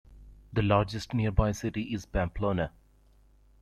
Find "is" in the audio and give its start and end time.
1.93-2.07